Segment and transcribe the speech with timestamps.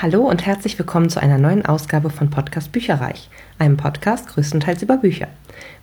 [0.00, 4.96] Hallo und herzlich willkommen zu einer neuen Ausgabe von Podcast Bücherreich, einem Podcast größtenteils über
[4.98, 5.26] Bücher.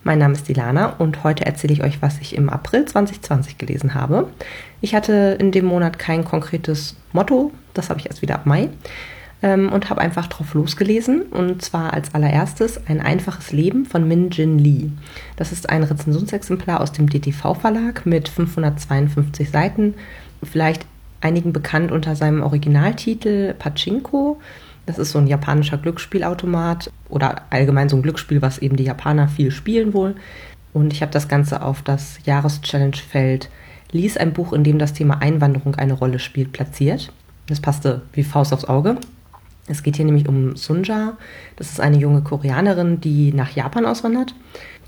[0.06, 3.94] Mein Name ist Ilana und heute erzähle ich euch, was ich im April 2020 gelesen
[3.94, 4.30] habe.
[4.80, 8.70] Ich hatte in dem Monat kein konkretes Motto, das habe ich erst wieder ab Mai
[9.42, 14.30] ähm, und habe einfach drauf losgelesen und zwar als allererstes Ein einfaches Leben von Min
[14.30, 14.92] Jin Lee.
[15.36, 19.96] Das ist ein Rezensionsexemplar aus dem DTV Verlag mit 552 Seiten.
[20.42, 20.86] Vielleicht
[21.26, 24.40] einigen bekannt unter seinem Originaltitel Pachinko.
[24.86, 29.28] Das ist so ein japanischer Glücksspielautomat oder allgemein so ein Glücksspiel, was eben die Japaner
[29.28, 30.16] viel spielen wohl.
[30.72, 33.50] Und ich habe das Ganze auf das Jahreschallenge-Feld
[33.92, 37.12] Lies ein Buch, in dem das Thema Einwanderung eine Rolle spielt, platziert.
[37.48, 38.98] Das passte wie Faust aufs Auge.
[39.68, 41.18] Es geht hier nämlich um Sunja.
[41.56, 44.36] Das ist eine junge Koreanerin, die nach Japan auswandert.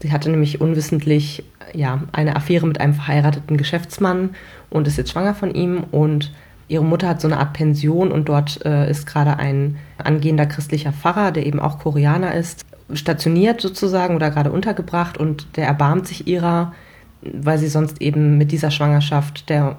[0.01, 1.43] Sie hatte nämlich unwissentlich
[1.73, 4.31] ja, eine Affäre mit einem verheirateten Geschäftsmann
[4.69, 5.83] und ist jetzt schwanger von ihm.
[5.91, 6.31] Und
[6.67, 10.93] ihre Mutter hat so eine Art Pension und dort äh, ist gerade ein angehender christlicher
[10.93, 16.27] Pfarrer, der eben auch Koreaner ist, stationiert sozusagen oder gerade untergebracht und der erbarmt sich
[16.27, 16.73] ihrer,
[17.21, 19.77] weil sie sonst eben mit dieser Schwangerschaft der,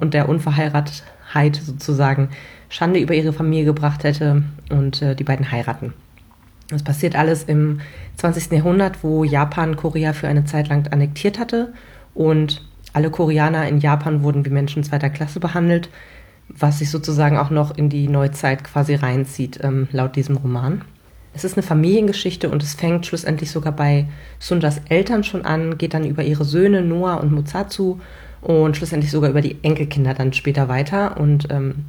[0.00, 2.28] und der Unverheiratetheit sozusagen
[2.68, 5.94] Schande über ihre Familie gebracht hätte und äh, die beiden heiraten.
[6.74, 7.80] Das passiert alles im
[8.16, 8.52] 20.
[8.52, 11.72] Jahrhundert, wo Japan Korea für eine Zeit lang annektiert hatte
[12.14, 15.88] und alle Koreaner in Japan wurden wie Menschen zweiter Klasse behandelt,
[16.48, 20.82] was sich sozusagen auch noch in die Neuzeit quasi reinzieht, ähm, laut diesem Roman.
[21.32, 24.06] Es ist eine Familiengeschichte und es fängt schlussendlich sogar bei
[24.38, 27.98] Sunjas Eltern schon an, geht dann über ihre Söhne Noah und Muzatsu
[28.40, 31.16] und schlussendlich sogar über die Enkelkinder dann später weiter.
[31.18, 31.86] Und ähm,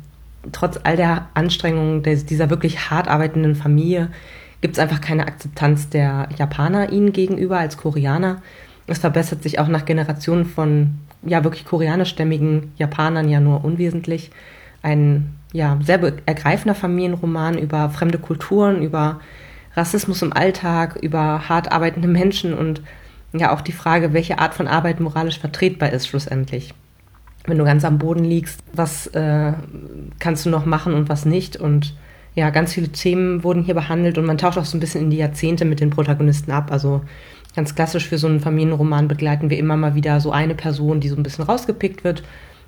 [0.51, 4.09] trotz all der Anstrengungen dieser wirklich hart arbeitenden Familie
[4.61, 8.41] gibt es einfach keine Akzeptanz der Japaner ihnen gegenüber als Koreaner.
[8.87, 14.31] Es verbessert sich auch nach Generationen von ja wirklich koreanischstämmigen Japanern ja nur unwesentlich.
[14.81, 19.19] Ein ja sehr ergreifender Familienroman über fremde Kulturen, über
[19.75, 22.81] Rassismus im Alltag, über hart arbeitende Menschen und
[23.33, 26.73] ja auch die Frage, welche Art von Arbeit moralisch vertretbar ist schlussendlich.
[27.45, 29.53] Wenn du ganz am Boden liegst, was äh,
[30.19, 31.95] kannst du noch machen und was nicht und
[32.35, 35.09] ja, ganz viele Themen wurden hier behandelt und man taucht auch so ein bisschen in
[35.09, 36.69] die Jahrzehnte mit den Protagonisten ab.
[36.69, 37.01] Also
[37.55, 41.07] ganz klassisch für so einen Familienroman begleiten wir immer mal wieder so eine Person, die
[41.07, 42.23] so ein bisschen rausgepickt wird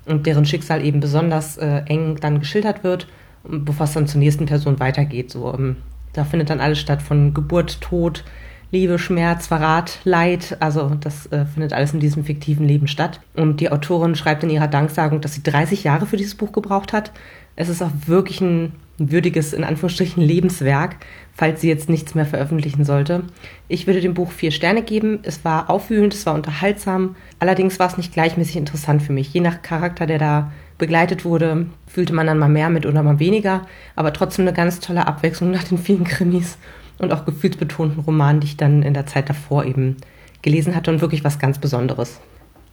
[0.06, 3.08] und deren Schicksal eben besonders äh, eng dann geschildert wird,
[3.44, 5.30] bevor es dann zur nächsten Person weitergeht.
[5.30, 5.76] So, ähm,
[6.14, 8.24] da findet dann alles statt von Geburt, Tod,
[8.70, 10.58] Liebe, Schmerz, Verrat, Leid.
[10.60, 13.20] Also das äh, findet alles in diesem fiktiven Leben statt.
[13.34, 16.92] Und die Autorin schreibt in ihrer Danksagung, dass sie 30 Jahre für dieses Buch gebraucht
[16.92, 17.12] hat.
[17.56, 20.96] Es ist auch wirklich ein würdiges, in Anführungsstrichen, Lebenswerk,
[21.32, 23.24] falls sie jetzt nichts mehr veröffentlichen sollte.
[23.68, 25.20] Ich würde dem Buch vier Sterne geben.
[25.22, 27.16] Es war aufwühlend, es war unterhaltsam.
[27.38, 29.32] Allerdings war es nicht gleichmäßig interessant für mich.
[29.32, 33.18] Je nach Charakter, der da begleitet wurde, fühlte man dann mal mehr mit oder mal
[33.18, 33.66] weniger.
[33.96, 36.58] Aber trotzdem eine ganz tolle Abwechslung nach den vielen Krimis
[36.98, 39.96] und auch gefühlsbetonten Romanen, die ich dann in der Zeit davor eben
[40.42, 42.20] gelesen hatte und wirklich was ganz Besonderes.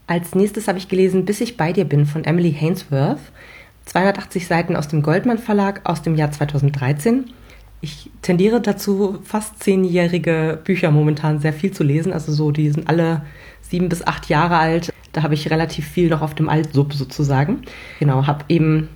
[0.06, 3.18] Als nächstes habe ich gelesen Bis ich bei dir bin von Emily Hainsworth.
[3.86, 7.30] 280 Seiten aus dem Goldmann Verlag aus dem Jahr 2013.
[7.80, 12.12] Ich tendiere dazu, fast zehnjährige Bücher momentan sehr viel zu lesen.
[12.12, 13.22] Also so, die sind alle
[13.60, 14.92] sieben bis acht Jahre alt.
[15.12, 17.62] Da habe ich relativ viel noch auf dem Altsub sozusagen.
[18.00, 18.88] Genau, habe eben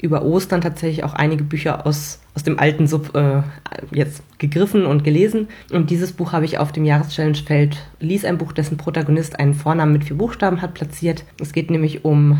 [0.00, 3.42] über Ostern tatsächlich auch einige Bücher aus, aus dem alten Sub äh,
[3.90, 5.48] jetzt gegriffen und gelesen.
[5.72, 9.92] Und dieses Buch habe ich auf dem Jahreschallenge-Feld Lies ein Buch, dessen Protagonist einen Vornamen
[9.92, 11.24] mit vier Buchstaben hat, platziert.
[11.40, 12.38] Es geht nämlich um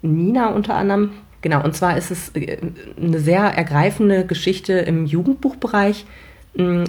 [0.00, 1.10] Nina unter anderem,
[1.42, 2.56] Genau, und zwar ist es äh,
[2.98, 6.06] eine sehr ergreifende Geschichte im Jugendbuchbereich.
[6.56, 6.84] Mm,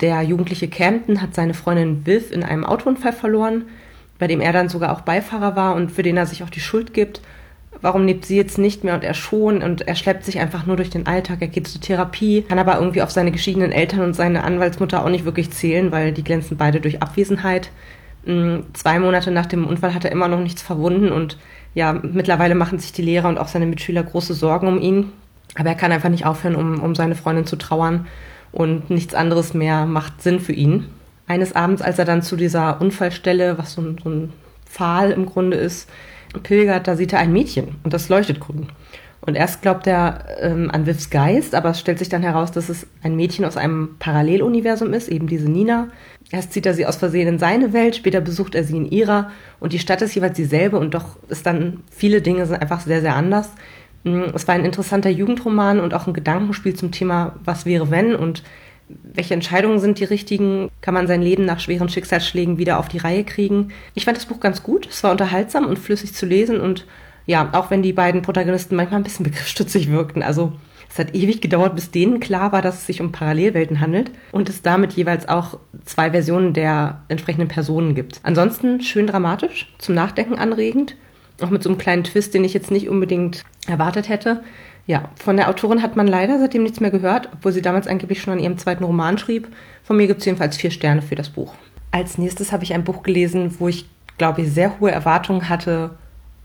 [0.00, 3.66] der jugendliche Camden hat seine Freundin Viv in einem Autounfall verloren,
[4.18, 6.58] bei dem er dann sogar auch Beifahrer war und für den er sich auch die
[6.58, 7.20] Schuld gibt.
[7.82, 10.76] Warum lebt sie jetzt nicht mehr und er schon und er schleppt sich einfach nur
[10.76, 14.14] durch den Alltag, er geht zur Therapie, kann aber irgendwie auf seine geschiedenen Eltern und
[14.14, 17.70] seine Anwaltsmutter auch nicht wirklich zählen, weil die glänzen beide durch Abwesenheit.
[18.24, 21.38] Mm, zwei Monate nach dem Unfall hat er immer noch nichts verwunden und
[21.74, 25.12] ja, mittlerweile machen sich die Lehrer und auch seine Mitschüler große Sorgen um ihn.
[25.56, 28.06] Aber er kann einfach nicht aufhören, um, um seine Freundin zu trauern
[28.52, 30.86] und nichts anderes mehr macht Sinn für ihn.
[31.26, 34.32] Eines Abends, als er dann zu dieser Unfallstelle, was so ein, so ein
[34.66, 35.88] Pfahl im Grunde ist,
[36.42, 38.68] pilgert, da sieht er ein Mädchen und das leuchtet grün.
[39.24, 42.68] Und erst glaubt er ähm, an Vivs Geist, aber es stellt sich dann heraus, dass
[42.68, 45.88] es ein Mädchen aus einem Paralleluniversum ist, eben diese Nina.
[46.32, 49.30] Erst zieht er sie aus Versehen in seine Welt, später besucht er sie in ihrer
[49.60, 53.00] und die Stadt ist jeweils dieselbe und doch ist dann, viele Dinge sind einfach sehr,
[53.00, 53.50] sehr anders.
[54.02, 58.16] Mm, es war ein interessanter Jugendroman und auch ein Gedankenspiel zum Thema, was wäre wenn
[58.16, 58.42] und
[58.88, 60.70] welche Entscheidungen sind die richtigen?
[60.80, 63.72] Kann man sein Leben nach schweren Schicksalsschlägen wieder auf die Reihe kriegen?
[63.94, 64.86] Ich fand das Buch ganz gut.
[64.86, 66.86] Es war unterhaltsam und flüssig zu lesen und
[67.26, 70.22] ja, auch wenn die beiden Protagonisten manchmal ein bisschen begriffsstützig wirkten.
[70.22, 70.52] Also
[70.90, 74.48] Es hat ewig gedauert, bis denen klar war, dass es sich um Parallelwelten handelt und
[74.48, 78.20] es damit jeweils auch zwei Versionen der entsprechenden Personen gibt.
[78.24, 80.96] Ansonsten schön dramatisch, zum Nachdenken anregend,
[81.40, 84.42] auch mit so einem kleinen Twist, den ich jetzt nicht unbedingt erwartet hätte.
[84.86, 88.20] Ja, von der Autorin hat man leider seitdem nichts mehr gehört, obwohl sie damals angeblich
[88.20, 89.48] schon an ihrem zweiten Roman schrieb.
[89.84, 91.54] Von mir gibt es jedenfalls vier Sterne für das Buch.
[91.92, 93.86] Als nächstes habe ich ein Buch gelesen, wo ich,
[94.18, 95.90] glaube ich, sehr hohe Erwartungen hatte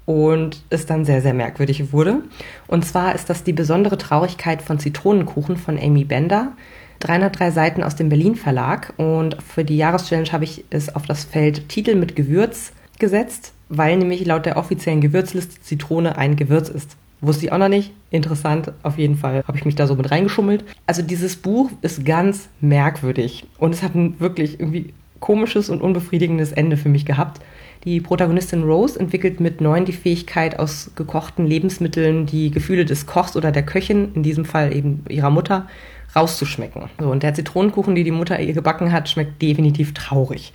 [0.05, 2.21] und es dann sehr, sehr merkwürdig wurde.
[2.67, 6.53] Und zwar ist das die besondere Traurigkeit von Zitronenkuchen von Amy Bender.
[6.99, 11.25] 303 Seiten aus dem Berlin Verlag und für die Jahreschallenge habe ich es auf das
[11.25, 16.95] Feld Titel mit Gewürz gesetzt, weil nämlich laut der offiziellen Gewürzliste Zitrone ein Gewürz ist.
[17.19, 17.91] Wusste ich auch noch nicht.
[18.11, 20.63] Interessant, auf jeden Fall habe ich mich da so mit reingeschummelt.
[20.85, 26.51] Also dieses Buch ist ganz merkwürdig und es hat ein wirklich irgendwie komisches und unbefriedigendes
[26.51, 27.41] Ende für mich gehabt.
[27.83, 33.35] Die Protagonistin Rose entwickelt mit neun die Fähigkeit, aus gekochten Lebensmitteln die Gefühle des Kochs
[33.35, 35.67] oder der Köchin, in diesem Fall eben ihrer Mutter,
[36.15, 36.89] rauszuschmecken.
[36.99, 40.53] So, und der Zitronenkuchen, die die Mutter ihr gebacken hat, schmeckt definitiv traurig.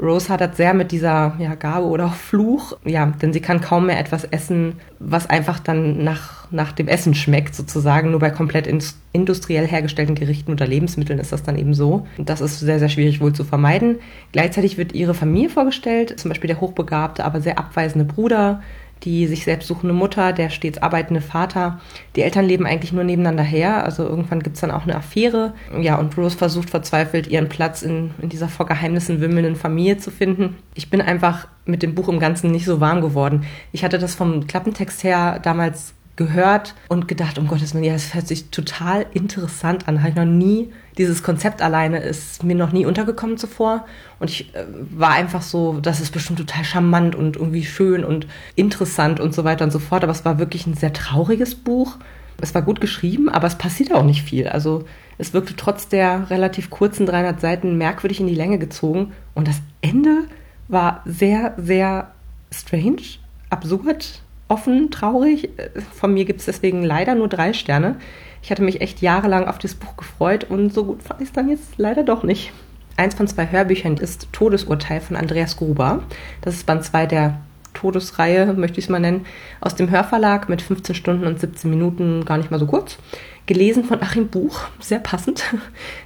[0.00, 3.86] Rose hadert sehr mit dieser ja, Gabe oder auch Fluch, ja, denn sie kann kaum
[3.86, 8.10] mehr etwas essen, was einfach dann nach, nach dem Essen schmeckt, sozusagen.
[8.10, 8.66] Nur bei komplett
[9.12, 12.06] industriell hergestellten Gerichten oder Lebensmitteln ist das dann eben so.
[12.18, 13.96] Das ist sehr, sehr schwierig wohl zu vermeiden.
[14.32, 18.62] Gleichzeitig wird ihre Familie vorgestellt, zum Beispiel der hochbegabte, aber sehr abweisende Bruder,
[19.04, 21.80] die sich selbst suchende Mutter, der stets arbeitende Vater.
[22.16, 23.84] Die Eltern leben eigentlich nur nebeneinander her.
[23.84, 25.54] Also irgendwann gibt es dann auch eine Affäre.
[25.80, 30.10] Ja, und Rose versucht verzweifelt, ihren Platz in, in dieser vor Geheimnissen wimmelnden Familie zu
[30.10, 30.56] finden.
[30.74, 33.44] Ich bin einfach mit dem Buch im Ganzen nicht so warm geworden.
[33.72, 38.14] Ich hatte das vom Klappentext her damals gehört und gedacht, um Gottes Willen, ja, das
[38.14, 40.00] hört sich total interessant an.
[40.00, 43.86] Habe ich noch nie, dieses Konzept alleine ist mir noch nie untergekommen zuvor.
[44.18, 48.26] Und ich äh, war einfach so, das ist bestimmt total charmant und irgendwie schön und
[48.54, 50.02] interessant und so weiter und so fort.
[50.02, 51.96] Aber es war wirklich ein sehr trauriges Buch.
[52.40, 54.48] Es war gut geschrieben, aber es passiert auch nicht viel.
[54.48, 54.84] Also
[55.18, 59.12] es wirkte trotz der relativ kurzen 300 Seiten merkwürdig in die Länge gezogen.
[59.34, 60.24] Und das Ende
[60.68, 62.10] war sehr, sehr
[62.50, 63.02] strange,
[63.50, 65.48] absurd offen, traurig.
[65.94, 67.96] Von mir gibt es deswegen leider nur drei Sterne.
[68.42, 71.32] Ich hatte mich echt jahrelang auf das Buch gefreut und so gut fand ich es
[71.32, 72.52] dann jetzt leider doch nicht.
[72.96, 76.02] Eins von zwei Hörbüchern ist Todesurteil von Andreas Gruber.
[76.42, 77.40] Das ist Band 2 der
[77.72, 79.24] Todesreihe, möchte ich es mal nennen,
[79.60, 82.98] aus dem Hörverlag mit 15 Stunden und 17 Minuten, gar nicht mal so kurz.
[83.46, 85.42] Gelesen von Achim Buch, sehr passend.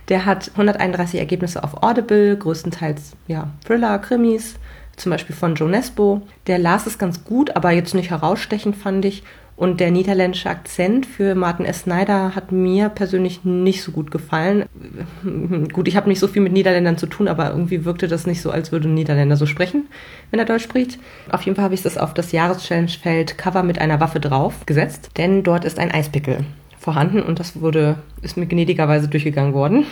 [0.08, 4.54] Der hat 131 Ergebnisse auf Audible, größtenteils ja, Thriller, Krimis,
[4.96, 6.22] zum Beispiel von Joe Nesbo.
[6.46, 9.22] Der las es ganz gut, aber jetzt nicht herausstechend, fand ich.
[9.56, 11.80] Und der niederländische Akzent für Martin S.
[11.80, 14.66] Snyder hat mir persönlich nicht so gut gefallen.
[15.72, 18.42] Gut, ich habe nicht so viel mit Niederländern zu tun, aber irgendwie wirkte das nicht
[18.42, 19.88] so, als würde ein Niederländer so sprechen,
[20.30, 20.98] wenn er Deutsch spricht.
[21.30, 25.10] Auf jeden Fall habe ich das auf das Jahreschallenge-Feld Cover mit einer Waffe drauf gesetzt,
[25.16, 26.44] denn dort ist ein Eispickel
[26.78, 29.86] vorhanden und das wurde, ist mir gnädigerweise durchgegangen worden.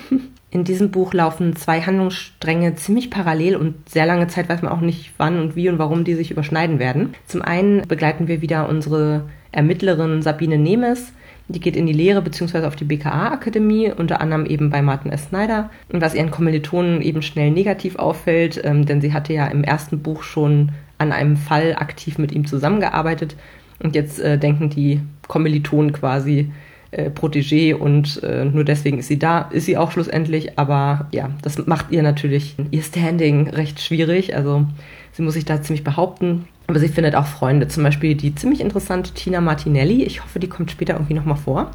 [0.50, 4.80] In diesem Buch laufen zwei Handlungsstränge ziemlich parallel und sehr lange Zeit weiß man auch
[4.80, 7.14] nicht, wann und wie und warum die sich überschneiden werden.
[7.26, 11.12] Zum einen begleiten wir wieder unsere Ermittlerin Sabine Nemes.
[11.48, 12.64] Die geht in die Lehre bzw.
[12.66, 15.28] auf die BKA-Akademie, unter anderem eben bei Martin S.
[15.28, 15.70] Snyder.
[15.92, 20.00] Und was ihren Kommilitonen eben schnell negativ auffällt, ähm, denn sie hatte ja im ersten
[20.00, 23.36] Buch schon an einem Fall aktiv mit ihm zusammengearbeitet.
[23.82, 26.50] Und jetzt äh, denken die Kommilitonen quasi,
[26.94, 30.58] äh, Protégé und äh, nur deswegen ist sie da, ist sie auch schlussendlich.
[30.58, 34.36] Aber ja, das macht ihr natürlich ihr Standing recht schwierig.
[34.36, 34.66] Also
[35.12, 36.46] sie muss sich da ziemlich behaupten.
[36.66, 40.02] Aber sie findet auch Freunde, zum Beispiel die ziemlich interessante Tina Martinelli.
[40.04, 41.70] Ich hoffe, die kommt später irgendwie nochmal vor.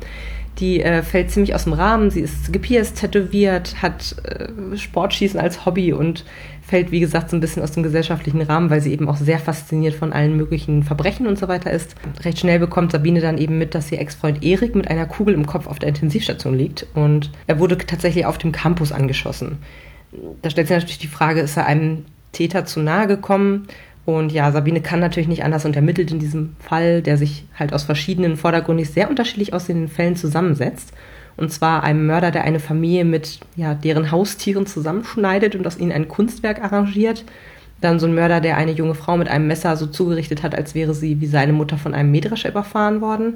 [0.58, 2.10] Die äh, fällt ziemlich aus dem Rahmen.
[2.10, 6.26] Sie ist gepierst, tätowiert, hat äh, Sportschießen als Hobby und
[6.70, 9.40] fällt, wie gesagt, so ein bisschen aus dem gesellschaftlichen Rahmen, weil sie eben auch sehr
[9.40, 11.96] fasziniert von allen möglichen Verbrechen und so weiter ist.
[12.24, 15.46] Recht schnell bekommt Sabine dann eben mit, dass ihr Ex-Freund Erik mit einer Kugel im
[15.46, 19.58] Kopf auf der Intensivstation liegt und er wurde tatsächlich auf dem Campus angeschossen.
[20.42, 23.68] Da stellt sich natürlich die Frage, ist er einem Täter zu nahe gekommen?
[24.10, 27.74] Und ja, Sabine kann natürlich nicht anders und ermittelt in diesem Fall, der sich halt
[27.74, 30.94] aus verschiedenen vordergründig sehr unterschiedlich aussehenden Fällen zusammensetzt.
[31.38, 35.92] Und zwar einem Mörder, der eine Familie mit ja, deren Haustieren zusammenschneidet und aus ihnen
[35.92, 37.24] ein Kunstwerk arrangiert.
[37.82, 40.74] Dann so ein Mörder, der eine junge Frau mit einem Messer so zugerichtet hat, als
[40.74, 43.36] wäre sie wie seine Mutter von einem Mähdrescher überfahren worden.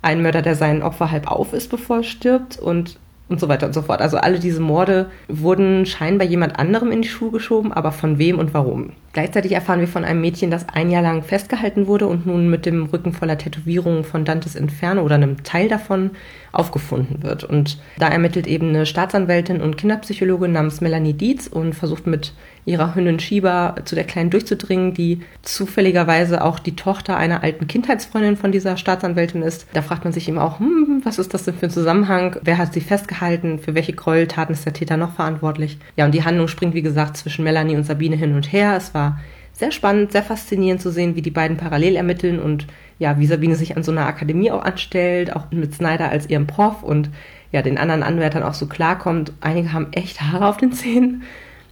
[0.00, 2.56] Ein Mörder, der sein Opfer halb auf ist, bevor er stirbt.
[2.56, 4.00] Und und so weiter und so fort.
[4.00, 8.38] Also alle diese Morde wurden scheinbar jemand anderem in die Schuhe geschoben, aber von wem
[8.38, 8.90] und warum.
[9.12, 12.66] Gleichzeitig erfahren wir von einem Mädchen, das ein Jahr lang festgehalten wurde und nun mit
[12.66, 16.10] dem Rücken voller Tätowierungen von Dantes Inferno oder einem Teil davon
[16.54, 17.44] aufgefunden wird.
[17.44, 22.32] Und da ermittelt eben eine Staatsanwältin und Kinderpsychologin namens Melanie Dietz und versucht mit
[22.66, 28.36] ihrer Hündin Shiba zu der Kleinen durchzudringen, die zufälligerweise auch die Tochter einer alten Kindheitsfreundin
[28.36, 29.66] von dieser Staatsanwältin ist.
[29.74, 32.36] Da fragt man sich eben auch, hm, was ist das denn für ein Zusammenhang?
[32.42, 33.58] Wer hat sie festgehalten?
[33.58, 35.78] Für welche Gräueltaten ist der Täter noch verantwortlich?
[35.96, 38.74] Ja, und die Handlung springt, wie gesagt, zwischen Melanie und Sabine hin und her.
[38.76, 39.18] Es war
[39.52, 42.66] sehr spannend, sehr faszinierend zu sehen, wie die beiden parallel ermitteln und
[42.98, 46.46] ja, wie Sabine sich an so einer Akademie auch anstellt, auch mit Snyder als ihrem
[46.46, 47.10] Prof und
[47.52, 49.32] ja, den anderen Anwärtern auch so klarkommt.
[49.40, 51.22] Einige haben echt Haare auf den Zähnen.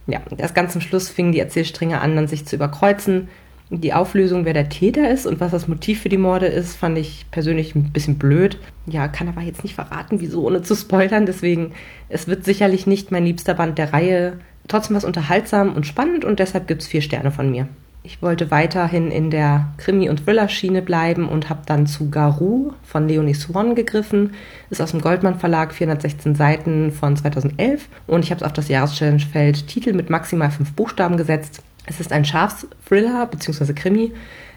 [0.07, 3.29] Ja, erst ganz zum Schluss fingen die Erzählstränge an, dann sich zu überkreuzen.
[3.69, 6.97] Die Auflösung, wer der Täter ist und was das Motiv für die Morde ist, fand
[6.97, 8.59] ich persönlich ein bisschen blöd.
[8.85, 11.25] Ja, kann aber jetzt nicht verraten, wieso, ohne zu spoilern.
[11.25, 11.71] Deswegen,
[12.09, 14.39] es wird sicherlich nicht mein liebster Band der Reihe.
[14.67, 17.67] Trotzdem was unterhaltsam und spannend und deshalb gibt es vier Sterne von mir.
[18.05, 23.07] Ich wollte weiterhin in der Krimi- und Thriller-Schiene bleiben und habe dann zu Garou von
[23.07, 24.33] Leonie Swan gegriffen.
[24.69, 27.87] Ist aus dem Goldmann Verlag, 416 Seiten von 2011.
[28.05, 31.63] Und ich habe es auf das Jahreschallenge-Feld Titel mit maximal fünf Buchstaben gesetzt.
[31.85, 33.71] Es ist ein Schafsthriller bzw.
[33.71, 34.11] Krimi.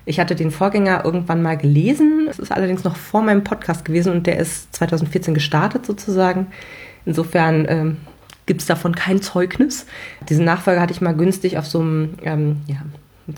[0.07, 2.27] Ich hatte den Vorgänger irgendwann mal gelesen.
[2.29, 6.49] Es ist allerdings noch vor meinem Podcast gewesen und der ist 2014 gestartet sozusagen.
[7.05, 7.97] Insofern ähm,
[8.47, 9.87] gibt es davon kein Zeugnis.
[10.29, 12.79] Diesen Nachfolger hatte ich mal günstig auf so einem ähm, ja,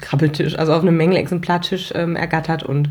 [0.01, 2.91] Krabbeltisch, also auf einem Mängelexemplartisch ähm, ergattert und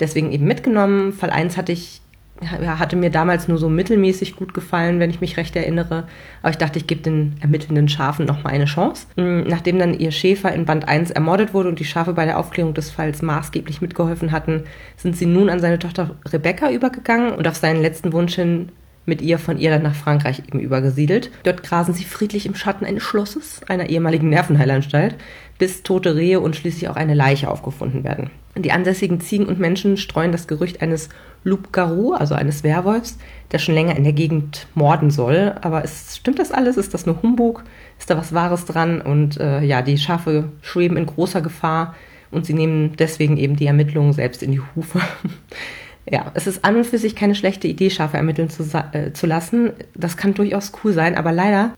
[0.00, 1.12] deswegen eben mitgenommen.
[1.12, 2.00] Fall 1 hatte ich
[2.46, 6.04] hatte mir damals nur so mittelmäßig gut gefallen, wenn ich mich recht erinnere.
[6.42, 9.06] Aber ich dachte, ich gebe den ermittelnden Schafen nochmal eine Chance.
[9.16, 12.38] Mm, nachdem dann ihr Schäfer in Band 1 ermordet wurde und die Schafe bei der
[12.38, 14.64] Aufklärung des Falls maßgeblich mitgeholfen hatten,
[14.96, 18.70] sind sie nun an seine Tochter Rebecca übergegangen und auf seinen letzten Wunsch hin
[19.08, 21.30] mit ihr von Irland nach Frankreich eben übergesiedelt.
[21.42, 25.16] Dort grasen sie friedlich im Schatten eines Schlosses, einer ehemaligen Nervenheilanstalt,
[25.58, 28.30] bis tote Rehe und schließlich auch eine Leiche aufgefunden werden.
[28.56, 31.08] Die ansässigen Ziegen und Menschen streuen das Gerücht eines
[31.44, 33.18] Loup-Garou, also eines Werwolfs,
[33.52, 35.54] der schon länger in der Gegend morden soll.
[35.60, 36.76] Aber ist, stimmt das alles?
[36.76, 37.64] Ist das nur Humbug?
[37.98, 39.00] Ist da was Wahres dran?
[39.00, 41.94] Und äh, ja, die Schafe schweben in großer Gefahr
[42.30, 45.00] und sie nehmen deswegen eben die Ermittlungen selbst in die Hufe.
[46.10, 48.62] Ja, es ist an und für sich keine schlechte Idee, Schafe ermitteln zu,
[48.92, 49.72] äh, zu lassen.
[49.94, 51.74] Das kann durchaus cool sein, aber leider,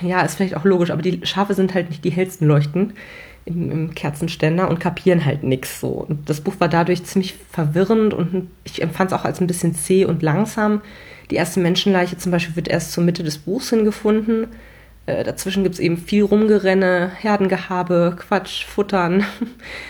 [0.00, 2.92] ja, ist vielleicht auch logisch, aber die Schafe sind halt nicht die hellsten Leuchten
[3.46, 5.88] im, im Kerzenständer und kapieren halt nichts so.
[5.88, 9.74] Und das Buch war dadurch ziemlich verwirrend und ich empfand es auch als ein bisschen
[9.74, 10.80] zäh und langsam.
[11.30, 14.48] Die erste Menschenleiche zum Beispiel wird erst zur Mitte des Buchs hingefunden.
[15.06, 19.24] Äh, dazwischen gibt es eben viel Rumgerenne, Herdengehabe, Quatsch, Futtern.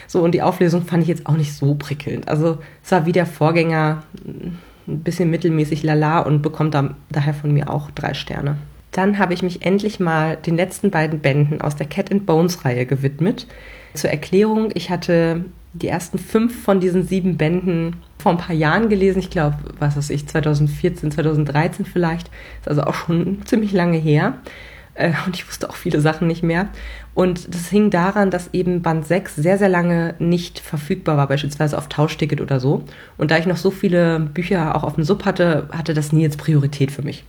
[0.07, 2.29] So, und die Auflösung fand ich jetzt auch nicht so prickelnd.
[2.29, 7.53] Also es war wie der Vorgänger ein bisschen mittelmäßig lala und bekommt da, daher von
[7.53, 8.59] mir auch drei Sterne.
[8.93, 12.65] Dann habe ich mich endlich mal den letzten beiden Bänden aus der Cat and Bones
[12.65, 13.49] Reihe gewidmet.
[13.95, 18.89] Zur Erklärung, ich hatte die ersten fünf von diesen sieben Bänden vor ein paar Jahren
[18.89, 19.19] gelesen.
[19.19, 22.29] Ich glaube, was weiß ich, 2014, 2013 vielleicht.
[22.61, 24.35] Ist also auch schon ziemlich lange her.
[24.95, 26.69] Äh, und ich wusste auch viele Sachen nicht mehr.
[27.15, 31.79] Und das hing daran, dass eben Band 6 sehr, sehr lange nicht verfügbar war, beispielsweise
[31.79, 32.83] auf Tauschticket oder so.
[33.17, 36.23] Und da ich noch so viele Bücher auch auf dem Sub hatte, hatte das nie
[36.23, 37.25] jetzt Priorität für mich.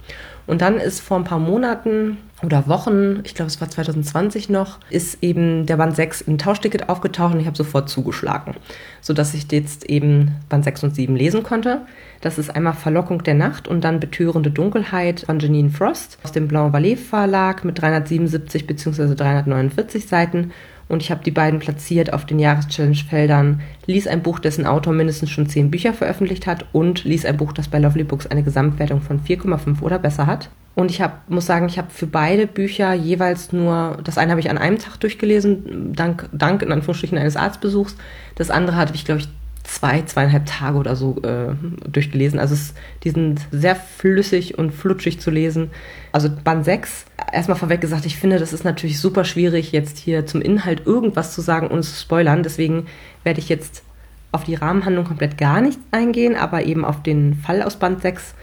[0.47, 4.79] Und dann ist vor ein paar Monaten oder Wochen, ich glaube es war 2020 noch,
[4.89, 8.55] ist eben der Band 6 im Tauschticket aufgetaucht und ich habe sofort zugeschlagen,
[9.01, 11.81] sodass ich jetzt eben Band 6 und 7 lesen konnte.
[12.25, 16.47] Das ist einmal Verlockung der Nacht und dann Betörende Dunkelheit von Janine Frost aus dem
[16.47, 19.13] Blanc Vallée Verlag mit 377 bzw.
[19.13, 20.51] 349 Seiten
[20.87, 23.61] und ich habe die beiden platziert auf den Jahreschallenge-Feldern.
[23.85, 27.53] Lies ein Buch, dessen Autor mindestens schon zehn Bücher veröffentlicht hat und lies ein Buch,
[27.53, 30.49] das bei Lovely Books eine Gesamtwertung von 4,5 oder besser hat.
[30.73, 34.41] Und ich hab, muss sagen, ich habe für beide Bücher jeweils nur, das eine habe
[34.41, 37.95] ich an einem Tag durchgelesen, dank, dank in Anführungsstrichen eines Arztbesuchs.
[38.33, 39.27] Das andere hatte ich, glaube ich,
[39.65, 41.53] zwei, zweieinhalb Tage oder so äh,
[41.89, 42.39] durchgelesen.
[42.39, 45.71] Also es, die sind sehr flüssig und flutschig zu lesen.
[46.11, 50.25] Also Band 6, erstmal vorweg gesagt, ich finde, das ist natürlich super schwierig, jetzt hier
[50.25, 52.43] zum Inhalt irgendwas zu sagen und zu spoilern.
[52.43, 52.85] Deswegen
[53.23, 53.83] werde ich jetzt
[54.31, 58.35] auf die Rahmenhandlung komplett gar nicht eingehen, aber eben auf den Fall aus Band 6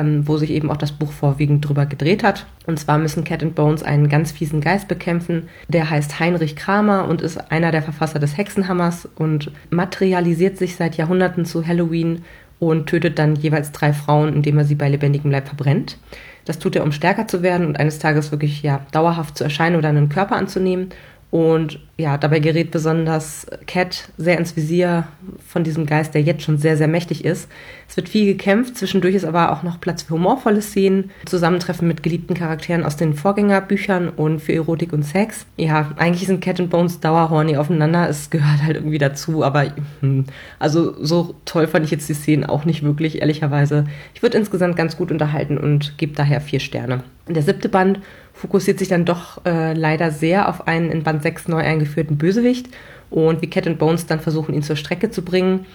[0.00, 2.46] ähm, wo sich eben auch das Buch vorwiegend drüber gedreht hat.
[2.66, 5.48] Und zwar müssen Cat and Bones einen ganz fiesen Geist bekämpfen.
[5.68, 10.96] Der heißt Heinrich Kramer und ist einer der Verfasser des Hexenhammers und materialisiert sich seit
[10.96, 12.24] Jahrhunderten zu Halloween
[12.58, 15.98] und tötet dann jeweils drei Frauen, indem er sie bei lebendigem Leib verbrennt.
[16.46, 19.76] Das tut er, um stärker zu werden und eines Tages wirklich ja dauerhaft zu erscheinen
[19.76, 20.90] oder einen Körper anzunehmen.
[21.30, 25.08] Und ja, dabei gerät besonders Cat sehr ins Visier
[25.46, 27.48] von diesem Geist, der jetzt schon sehr, sehr mächtig ist.
[27.88, 32.02] Es wird viel gekämpft, zwischendurch ist aber auch noch Platz für humorvolle Szenen, Zusammentreffen mit
[32.02, 35.46] geliebten Charakteren aus den Vorgängerbüchern und für Erotik und Sex.
[35.56, 40.26] Ja, eigentlich sind Cat und Bones dauerhorny aufeinander, es gehört halt irgendwie dazu, aber hm,
[40.58, 43.86] also so toll fand ich jetzt die Szenen auch nicht wirklich, ehrlicherweise.
[44.14, 47.02] Ich würde insgesamt ganz gut unterhalten und gebe daher vier Sterne.
[47.28, 48.00] Der siebte Band
[48.36, 52.68] fokussiert sich dann doch äh, leider sehr auf einen in Band 6 neu eingeführten Bösewicht
[53.10, 55.66] und wie Cat and Bones dann versuchen, ihn zur Strecke zu bringen,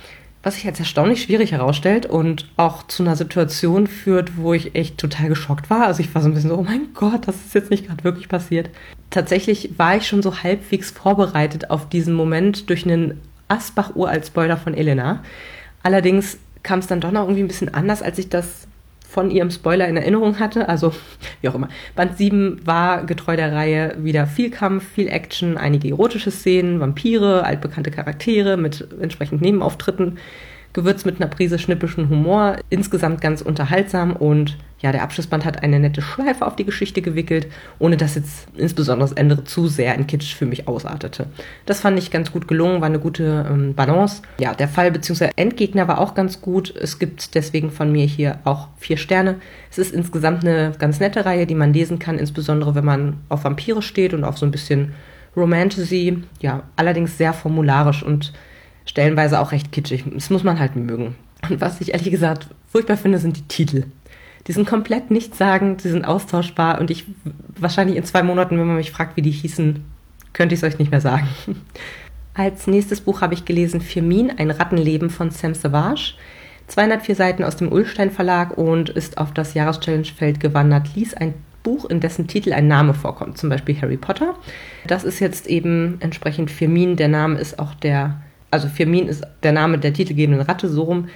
[0.43, 4.97] was sich als erstaunlich schwierig herausstellt und auch zu einer Situation führt, wo ich echt
[4.97, 5.85] total geschockt war.
[5.85, 8.03] Also ich war so ein bisschen so, oh mein Gott, das ist jetzt nicht gerade
[8.03, 8.69] wirklich passiert.
[9.09, 15.23] Tatsächlich war ich schon so halbwegs vorbereitet auf diesen Moment durch einen Asbach-Uralt-Spoiler von Elena.
[15.83, 18.67] Allerdings kam es dann doch noch irgendwie ein bisschen anders, als ich das
[19.11, 20.69] von ihrem Spoiler in Erinnerung hatte.
[20.69, 20.93] Also,
[21.41, 21.67] wie auch immer.
[21.95, 27.43] Band 7 war getreu der Reihe wieder viel Kampf, viel Action, einige erotische Szenen, Vampire,
[27.43, 30.17] altbekannte Charaktere mit entsprechend Nebenauftritten
[30.73, 35.79] gewürzt mit einer Prise schnippischen Humor, insgesamt ganz unterhaltsam und ja, der Abschlussband hat eine
[35.79, 37.47] nette Schleife auf die Geschichte gewickelt,
[37.77, 41.27] ohne dass jetzt insbesondere das Ende zu sehr in Kitsch für mich ausartete.
[41.67, 44.23] Das fand ich ganz gut gelungen, war eine gute ähm, Balance.
[44.39, 45.29] Ja, der Fall bzw.
[45.35, 46.75] Endgegner war auch ganz gut.
[46.75, 49.35] Es gibt deswegen von mir hier auch vier Sterne.
[49.69, 53.43] Es ist insgesamt eine ganz nette Reihe, die man lesen kann, insbesondere wenn man auf
[53.43, 54.93] Vampire steht und auf so ein bisschen
[55.37, 56.23] Romantasy.
[56.39, 58.33] Ja, allerdings sehr formularisch und
[58.85, 60.05] stellenweise auch recht kitschig.
[60.13, 61.15] Das muss man halt mögen.
[61.49, 63.85] Und was ich ehrlich gesagt furchtbar finde, sind die Titel.
[64.47, 67.05] Die sind komplett nichtssagend, die sind austauschbar und ich
[67.57, 69.83] wahrscheinlich in zwei Monaten, wenn man mich fragt, wie die hießen,
[70.33, 71.27] könnte ich es euch nicht mehr sagen.
[72.33, 76.13] Als nächstes Buch habe ich gelesen Firmin, ein Rattenleben von Sam Savage.
[76.67, 81.33] 204 Seiten aus dem Ullstein Verlag und ist auf das Jahreschallenge-Feld gewandert, lies ein
[81.63, 84.35] Buch, in dessen Titel ein Name vorkommt, zum Beispiel Harry Potter.
[84.87, 89.53] Das ist jetzt eben entsprechend Firmin, der Name ist auch der also Firmin ist der
[89.53, 91.07] Name der titelgebenden Ratte, so rum.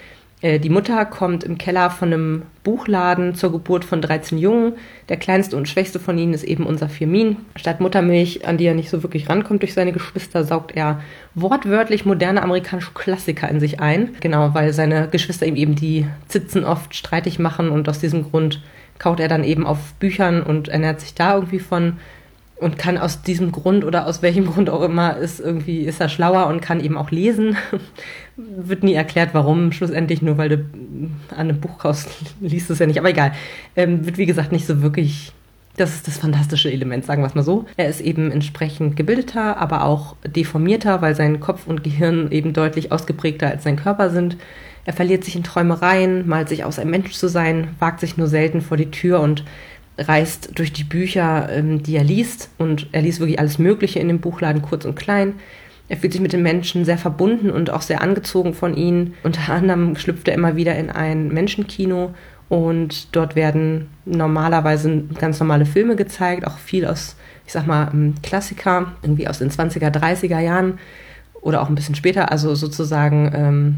[0.42, 4.74] Äh, die Mutter kommt im Keller von einem Buchladen zur Geburt von 13 Jungen.
[5.10, 7.38] Der kleinste und schwächste von ihnen ist eben unser Firmin.
[7.56, 11.02] Statt Muttermilch, an die er nicht so wirklich rankommt durch seine Geschwister, saugt er
[11.34, 14.16] wortwörtlich moderne amerikanische Klassiker in sich ein.
[14.20, 18.62] Genau, weil seine Geschwister ihm eben die Zitzen oft streitig machen und aus diesem Grund
[18.98, 21.98] kaut er dann eben auf Büchern und ernährt sich da irgendwie von
[22.58, 26.08] und kann aus diesem Grund oder aus welchem Grund auch immer ist irgendwie ist er
[26.08, 27.58] schlauer und kann eben auch lesen.
[28.38, 29.72] Wird nie erklärt, warum.
[29.72, 30.58] Schlussendlich nur, weil du
[31.32, 32.10] an einem Buch kaufst,
[32.40, 33.00] liest es ja nicht.
[33.00, 33.34] Aber egal.
[33.76, 35.34] Ähm, wird wie gesagt nicht so wirklich.
[35.78, 37.66] Das ist das fantastische Element, sagen wir es mal so.
[37.76, 42.94] Er ist eben entsprechend gebildeter, aber auch deformierter, weil sein Kopf und Gehirn eben deutlich
[42.94, 44.38] ausgeprägter als sein Körper sind.
[44.86, 48.28] Er verliert sich in Träumereien, malt sich aus, ein Mensch zu sein, wagt sich nur
[48.28, 49.44] selten vor die Tür und
[49.98, 52.50] reist durch die Bücher, ähm, die er liest.
[52.58, 55.34] Und er liest wirklich alles Mögliche in dem Buchladen, kurz und klein.
[55.88, 59.14] Er fühlt sich mit den Menschen sehr verbunden und auch sehr angezogen von ihnen.
[59.24, 62.16] Unter anderem schlüpft er immer wieder in ein Menschenkino
[62.50, 68.16] und dort werden normalerweise ganz normale Filme gezeigt, auch viel aus, ich sag mal, ähm,
[68.24, 70.80] Klassiker, irgendwie aus den 20er, 30er Jahren
[71.42, 73.76] oder auch ein bisschen später, also sozusagen ähm,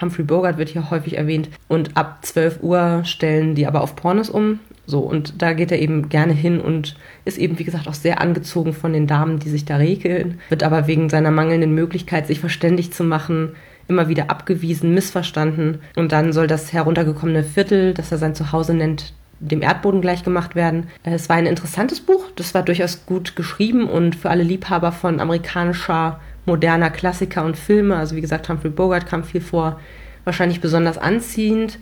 [0.00, 1.48] Humphrey Bogart wird hier häufig erwähnt.
[1.68, 4.60] Und ab 12 Uhr stellen die aber auf Pornos um.
[4.86, 8.20] So, und da geht er eben gerne hin und ist eben, wie gesagt, auch sehr
[8.20, 12.38] angezogen von den Damen, die sich da regeln, wird aber wegen seiner mangelnden Möglichkeit, sich
[12.38, 13.56] verständig zu machen,
[13.88, 15.80] immer wieder abgewiesen, missverstanden.
[15.96, 20.86] Und dann soll das heruntergekommene Viertel, das er sein Zuhause nennt, dem Erdboden gleichgemacht werden.
[21.02, 25.20] Es war ein interessantes Buch, das war durchaus gut geschrieben und für alle Liebhaber von
[25.20, 29.80] amerikanischer, moderner Klassiker und Filme, also wie gesagt, Humphrey Bogart kam viel vor,
[30.24, 31.78] wahrscheinlich besonders anziehend.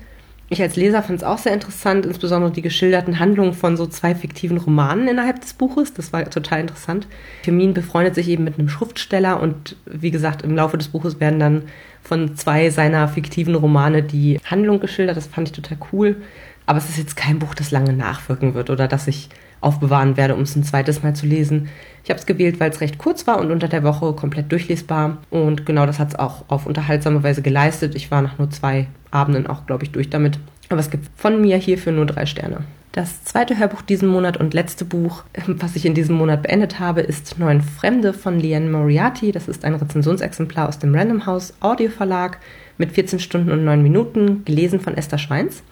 [0.55, 4.14] Ich als Leser fand es auch sehr interessant, insbesondere die geschilderten Handlungen von so zwei
[4.14, 5.95] fiktiven Romanen innerhalb des Buches.
[5.95, 7.09] Das war total interessant.
[7.43, 11.40] Firmin befreundet sich eben mit einem Schriftsteller und wie gesagt, im Laufe des Buches werden
[11.40, 11.62] dann
[12.05, 15.17] von zwei seiner fiktiven Romane die Handlung geschildert.
[15.17, 16.23] Das fand ich total cool.
[16.67, 19.31] Aber es ist jetzt kein Buch, das lange nachwirken wird oder das ich
[19.64, 21.68] aufbewahren werde, um es ein zweites Mal zu lesen.
[22.05, 25.18] Ich habe es gewählt, weil es recht kurz war und unter der Woche komplett durchlesbar.
[25.31, 27.94] Und genau das hat es auch auf unterhaltsame Weise geleistet.
[27.94, 30.38] Ich war nach nur zwei Abenden auch, glaube ich, durch damit.
[30.68, 32.59] Aber es gibt von mir hierfür nur drei Sterne.
[32.92, 37.00] Das zweite Hörbuch diesen Monat und letzte Buch, was ich in diesem Monat beendet habe,
[37.00, 39.33] ist Neun Fremde von Liane Moriarty.
[39.33, 42.38] Das ist ein Rezensionsexemplar aus dem Random House Audio Verlag
[42.79, 45.62] mit 14 Stunden und 9 Minuten, gelesen von Esther Schweins.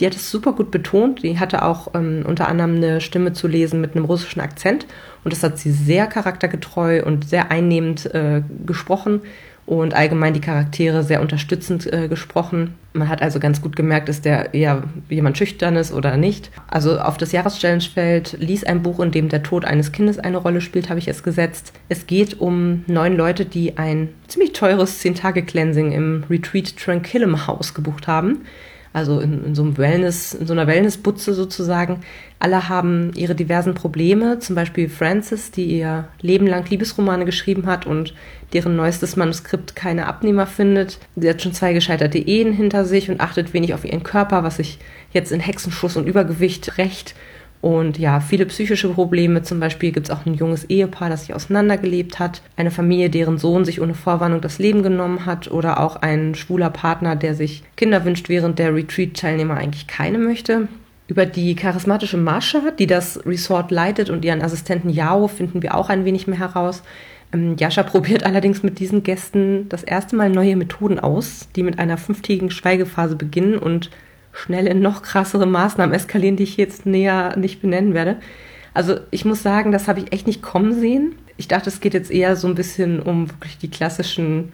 [0.00, 1.22] Die hat es super gut betont.
[1.22, 4.86] Die hatte auch ähm, unter anderem eine Stimme zu lesen mit einem russischen Akzent.
[5.24, 9.20] Und das hat sie sehr charaktergetreu und sehr einnehmend äh, gesprochen.
[9.66, 12.74] und allgemein die Charaktere sehr unterstützend äh, gesprochen.
[12.92, 16.50] Man hat also ganz gut gemerkt, ist der eher jemand Schüchternes oder nicht.
[16.66, 20.60] Also auf das Jahreschallenfeld ließ ein Buch, in dem der Tod eines Kindes eine Rolle
[20.60, 21.72] spielt, habe ich es gesetzt.
[21.88, 28.08] Es geht um neun Leute, die ein ziemlich teures 10-Tage-Cleansing im Retreat Tranquillum House gebucht
[28.08, 28.40] haben
[28.92, 32.00] also in, in so einem Wellness, in so einer Wellnessbutze sozusagen.
[32.38, 37.86] Alle haben ihre diversen Probleme, zum Beispiel Frances, die ihr Leben lang Liebesromane geschrieben hat
[37.86, 38.14] und
[38.52, 40.98] deren neuestes Manuskript keine Abnehmer findet.
[41.14, 44.56] Sie hat schon zwei gescheiterte Ehen hinter sich und achtet wenig auf ihren Körper, was
[44.56, 44.78] sich
[45.12, 47.14] jetzt in Hexenschuss und Übergewicht rächt
[47.60, 49.42] und ja, viele psychische Probleme.
[49.42, 52.40] Zum Beispiel gibt es auch ein junges Ehepaar, das sich auseinandergelebt hat.
[52.56, 55.50] Eine Familie, deren Sohn sich ohne Vorwarnung das Leben genommen hat.
[55.50, 60.68] Oder auch ein schwuler Partner, der sich Kinder wünscht, während der Retreat-Teilnehmer eigentlich keine möchte.
[61.06, 65.90] Über die charismatische Mascha, die das Resort leitet, und ihren Assistenten Yao finden wir auch
[65.90, 66.82] ein wenig mehr heraus.
[67.34, 71.78] Ähm, Jascha probiert allerdings mit diesen Gästen das erste Mal neue Methoden aus, die mit
[71.78, 73.90] einer fünftägigen Schweigephase beginnen und
[74.40, 78.16] schnell in noch krassere Maßnahmen eskalieren, die ich jetzt näher nicht benennen werde.
[78.72, 81.16] Also ich muss sagen, das habe ich echt nicht kommen sehen.
[81.36, 84.52] Ich dachte, es geht jetzt eher so ein bisschen um wirklich die klassischen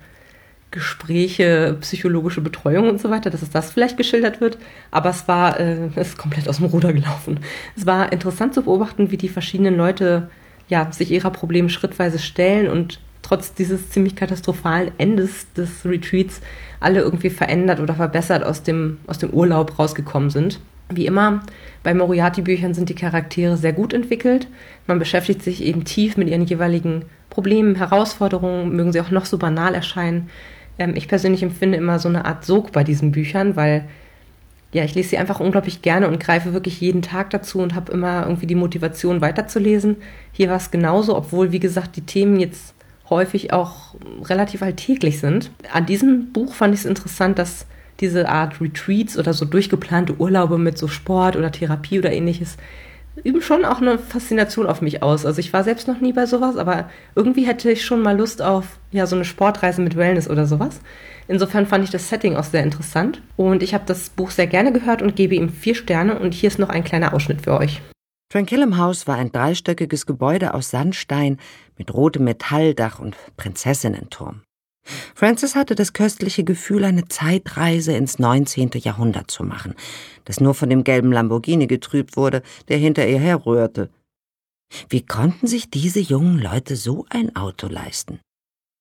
[0.71, 4.59] Gespräche, psychologische Betreuung und so weiter, dass es das vielleicht geschildert wird.
[4.91, 7.41] Aber es war, äh, es ist komplett aus dem Ruder gelaufen.
[7.77, 10.29] Es war interessant zu beobachten, wie die verschiedenen Leute
[10.69, 16.41] ja, sich ihrer Probleme schrittweise stellen und trotz dieses ziemlich katastrophalen Endes des Retreats
[16.79, 20.61] alle irgendwie verändert oder verbessert aus dem, aus dem Urlaub rausgekommen sind.
[20.89, 21.43] Wie immer,
[21.83, 24.47] bei Moriarty-Büchern sind die Charaktere sehr gut entwickelt.
[24.87, 29.39] Man beschäftigt sich eben tief mit ihren jeweiligen Problemen, Herausforderungen, mögen sie auch noch so
[29.39, 30.31] banal erscheinen.
[30.79, 33.87] Ähm, ich persönlich empfinde immer so eine Art Sog bei diesen Büchern, weil
[34.73, 37.91] ja, ich lese sie einfach unglaublich gerne und greife wirklich jeden Tag dazu und habe
[37.91, 39.97] immer irgendwie die Motivation weiterzulesen.
[40.31, 42.76] Hier war es genauso, obwohl, wie gesagt, die Themen jetzt
[43.11, 45.51] häufig auch relativ alltäglich sind.
[45.73, 47.67] An diesem Buch fand ich es interessant, dass
[48.01, 52.57] diese Art Retreats oder so durchgeplante Urlaube mit so Sport oder Therapie oder ähnliches
[53.25, 55.25] üben schon auch eine Faszination auf mich aus.
[55.25, 58.43] Also ich war selbst noch nie bei sowas, aber irgendwie hätte ich schon mal Lust
[58.43, 60.81] auf ja so eine Sportreise mit Wellness oder sowas.
[61.29, 64.73] Insofern fand ich das Setting auch sehr interessant und ich habe das Buch sehr gerne
[64.73, 67.81] gehört und gebe ihm vier Sterne und hier ist noch ein kleiner Ausschnitt für euch.
[68.37, 71.39] Tranquillum House war ein dreistöckiges Gebäude aus Sandstein
[71.79, 74.43] mit rotem Metalldach und Prinzessinnenturm.
[75.15, 78.73] Francis hatte das köstliche Gefühl, eine Zeitreise ins 19.
[78.75, 79.75] Jahrhundert zu machen,
[80.27, 83.89] das nur von dem gelben Lamborghini getrübt wurde, der hinter ihr herrührte.
[84.91, 88.21] Wie konnten sich diese jungen Leute so ein Auto leisten?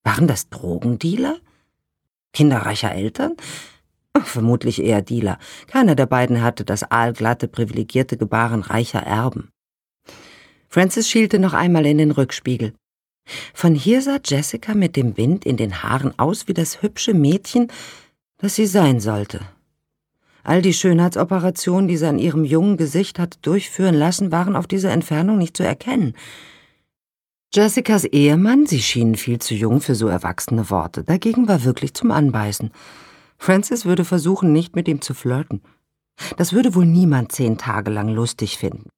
[0.04, 1.38] Waren das Drogendealer?
[2.34, 3.38] Kinderreicher Eltern?
[4.24, 5.38] Vermutlich eher Dealer.
[5.68, 9.50] Keiner der beiden hatte das aalglatte, privilegierte Gebaren reicher Erben.
[10.70, 12.74] Francis schielte noch einmal in den Rückspiegel.
[13.54, 17.72] Von hier sah Jessica mit dem Wind in den Haaren aus wie das hübsche Mädchen,
[18.38, 19.42] das sie sein sollte.
[20.44, 24.92] All die Schönheitsoperationen, die sie an ihrem jungen Gesicht hatte durchführen lassen, waren auf dieser
[24.92, 26.14] Entfernung nicht zu erkennen.
[27.52, 32.12] Jessicas Ehemann, sie schienen viel zu jung für so erwachsene Worte, dagegen war wirklich zum
[32.12, 32.70] Anbeißen.
[33.38, 35.62] Francis würde versuchen, nicht mit ihm zu flirten.
[36.38, 38.90] Das würde wohl niemand zehn Tage lang lustig finden.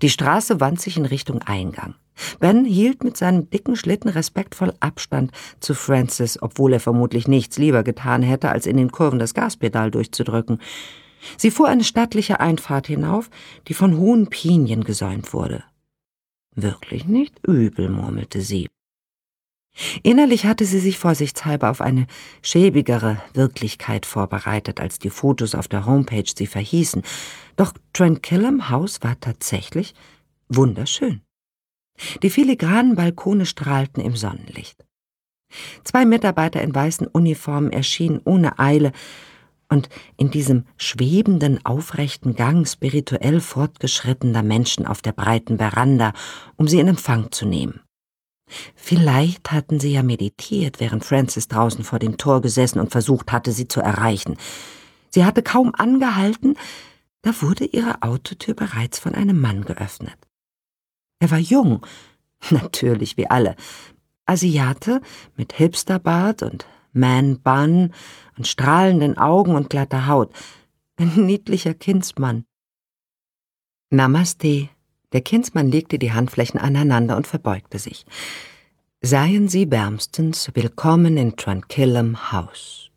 [0.00, 1.94] Die Straße wand sich in Richtung Eingang.
[2.40, 7.82] Ben hielt mit seinem dicken Schlitten respektvoll Abstand zu Francis, obwohl er vermutlich nichts lieber
[7.82, 10.60] getan hätte, als in den Kurven das Gaspedal durchzudrücken.
[11.36, 13.30] Sie fuhr eine stattliche Einfahrt hinauf,
[13.66, 15.64] die von hohen Pinien gesäumt wurde.
[16.54, 18.68] Wirklich nicht übel, murmelte sie.
[20.02, 22.06] Innerlich hatte sie sich vorsichtshalber auf eine
[22.42, 27.02] schäbigere Wirklichkeit vorbereitet, als die Fotos auf der Homepage sie verhießen.
[27.56, 29.94] Doch Tranquillum House war tatsächlich
[30.48, 31.22] wunderschön.
[32.22, 34.84] Die filigranen Balkone strahlten im Sonnenlicht.
[35.82, 38.92] Zwei Mitarbeiter in weißen Uniformen erschienen ohne Eile
[39.68, 46.12] und in diesem schwebenden, aufrechten Gang spirituell fortgeschrittener Menschen auf der breiten Veranda,
[46.56, 47.80] um sie in Empfang zu nehmen.
[48.74, 53.52] Vielleicht hatten sie ja meditiert, während Francis draußen vor dem Tor gesessen und versucht hatte,
[53.52, 54.36] sie zu erreichen.
[55.10, 56.56] Sie hatte kaum angehalten,
[57.22, 60.16] da wurde ihre Autotür bereits von einem Mann geöffnet.
[61.20, 61.84] Er war jung,
[62.50, 63.56] natürlich wie alle,
[64.26, 65.00] Asiate
[65.36, 67.92] mit Hipsterbart und Man-Bun
[68.36, 70.32] und strahlenden Augen und glatter Haut,
[70.96, 72.44] ein niedlicher Kindsmann.
[73.90, 74.68] Namaste,
[75.12, 78.04] der Kindsmann legte die Handflächen aneinander und verbeugte sich.
[79.00, 82.90] Seien Sie wärmstens willkommen in Tranquillum House.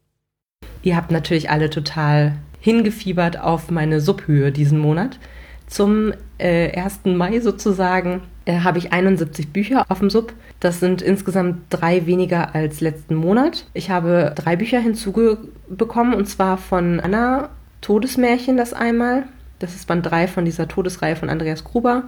[0.83, 5.19] Ihr habt natürlich alle total hingefiebert auf meine Subhöhe diesen Monat.
[5.67, 7.05] Zum äh, 1.
[7.05, 10.33] Mai sozusagen äh, habe ich 71 Bücher auf dem Sub.
[10.59, 13.67] Das sind insgesamt drei weniger als letzten Monat.
[13.73, 19.23] Ich habe drei Bücher hinzubekommen und zwar von Anna Todesmärchen das einmal.
[19.61, 22.05] Das ist Band 3 von dieser Todesreihe von Andreas Gruber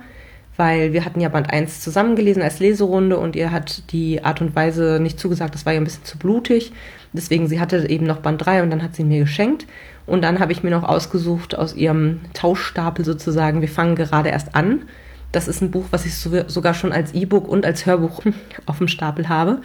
[0.58, 4.56] weil wir hatten ja Band 1 zusammengelesen als Leserunde und ihr hat die Art und
[4.56, 6.72] Weise nicht zugesagt, das war ja ein bisschen zu blutig.
[7.12, 9.66] Deswegen, sie hatte eben noch Band 3 und dann hat sie mir geschenkt.
[10.06, 14.54] Und dann habe ich mir noch ausgesucht aus ihrem Tauschstapel sozusagen, wir fangen gerade erst
[14.54, 14.84] an.
[15.32, 18.22] Das ist ein Buch, was ich sogar schon als E-Book und als Hörbuch
[18.66, 19.62] auf dem Stapel habe.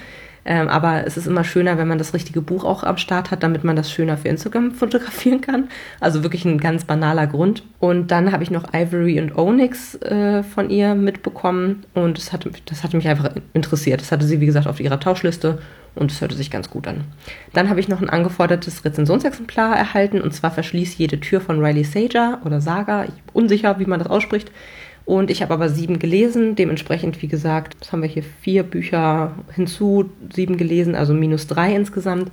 [0.51, 3.43] Ähm, aber es ist immer schöner, wenn man das richtige Buch auch am Start hat,
[3.43, 5.69] damit man das schöner für Instagram fotografieren kann.
[6.01, 7.65] Also wirklich ein ganz banaler Grund.
[7.81, 12.51] Und dann habe ich noch Ivory und Onyx äh, von ihr mitbekommen und das hatte,
[12.65, 14.01] das hatte mich einfach interessiert.
[14.01, 15.59] Das hatte sie, wie gesagt, auf ihrer Tauschliste
[15.95, 17.05] und es hörte sich ganz gut an.
[17.53, 21.85] Dann habe ich noch ein angefordertes Rezensionsexemplar erhalten und zwar Verschließ jede Tür von Riley
[21.85, 23.05] Sager oder Saga.
[23.05, 24.51] Ich bin unsicher, wie man das ausspricht.
[25.09, 29.33] Und ich habe aber sieben gelesen, dementsprechend, wie gesagt, das haben wir hier vier Bücher
[29.55, 32.31] hinzu, sieben gelesen, also minus drei insgesamt.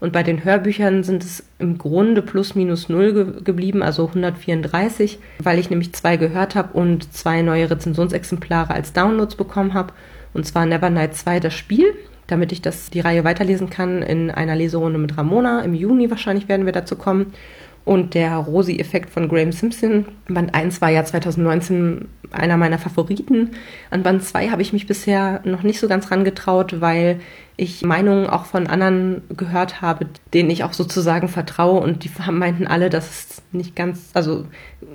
[0.00, 5.20] Und bei den Hörbüchern sind es im Grunde plus minus null ge geblieben, also 134,
[5.38, 9.92] weil ich nämlich zwei gehört habe und zwei neue Rezensionsexemplare als Downloads bekommen habe.
[10.34, 11.94] Und zwar Nevernight 2 das Spiel,
[12.26, 15.60] damit ich das, die Reihe weiterlesen kann in einer Leserunde mit Ramona.
[15.60, 17.34] Im Juni wahrscheinlich werden wir dazu kommen
[17.86, 20.06] und der Rosi-Effekt von Graham Simpson.
[20.28, 23.52] Band 1 war ja 2019 einer meiner Favoriten.
[23.90, 27.20] An Band 2 habe ich mich bisher noch nicht so ganz rangetraut, weil
[27.56, 32.66] ich Meinungen auch von anderen gehört habe, denen ich auch sozusagen vertraue und die meinten
[32.66, 34.46] alle, dass es nicht ganz, also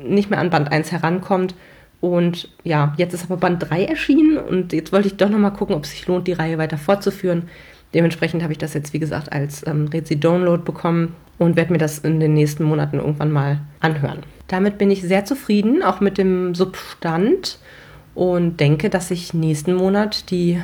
[0.04, 1.56] nicht mehr an Band 1 herankommt.
[2.02, 5.76] Und ja, jetzt ist aber Band 3 erschienen und jetzt wollte ich doch nochmal gucken,
[5.76, 7.48] ob es sich lohnt, die Reihe weiter fortzuführen.
[7.94, 12.00] Dementsprechend habe ich das jetzt, wie gesagt, als ähm, Rezi-Download bekommen und werde mir das
[12.00, 14.20] in den nächsten Monaten irgendwann mal anhören.
[14.48, 17.60] Damit bin ich sehr zufrieden, auch mit dem Substand
[18.16, 20.62] und denke, dass ich nächsten Monat die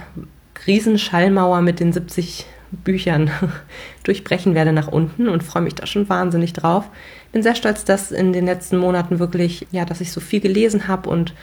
[0.65, 3.31] Riesenschallmauer mit den 70 Büchern
[4.03, 6.89] durchbrechen werde nach unten und freue mich da schon wahnsinnig drauf.
[7.31, 10.87] Bin sehr stolz, dass in den letzten Monaten wirklich, ja, dass ich so viel gelesen
[10.87, 11.33] habe und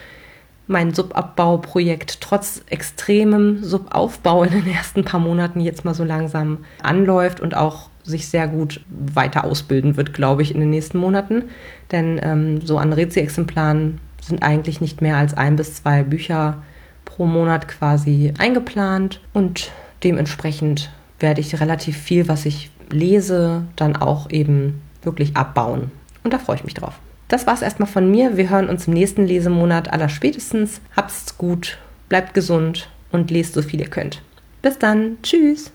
[0.67, 7.41] mein Subabbauprojekt trotz extremem Subaufbau in den ersten paar Monaten jetzt mal so langsam anläuft
[7.41, 11.45] und auch sich sehr gut weiter ausbilden wird, glaube ich, in den nächsten Monaten.
[11.93, 16.63] Denn ähm, so an Rezi-Exemplaren sind eigentlich nicht mehr als ein bis zwei Bücher
[17.05, 19.71] pro Monat quasi eingeplant und
[20.03, 25.91] dementsprechend werde ich relativ viel, was ich lese, dann auch eben wirklich abbauen.
[26.23, 26.95] Und da freue ich mich drauf.
[27.29, 28.37] Das war's erstmal von mir.
[28.37, 30.81] Wir hören uns im nächsten Lesemonat aller spätestens.
[30.97, 34.23] Habt's gut, bleibt gesund und lest so viel ihr könnt.
[34.63, 35.19] Bis dann.
[35.23, 35.73] Tschüss.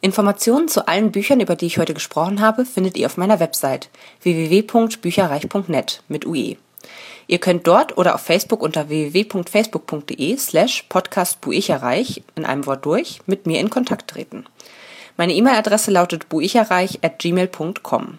[0.00, 3.88] Informationen zu allen Büchern, über die ich heute gesprochen habe, findet ihr auf meiner Website
[4.22, 6.56] www.bücherreich.net mit UE.
[7.28, 13.46] Ihr könnt dort oder auf Facebook unter www.facebook.de slash podcastbuicherreich in einem Wort durch mit
[13.46, 14.44] mir in Kontakt treten.
[15.16, 18.18] Meine E-Mail-Adresse lautet buicherreich at gmail.com.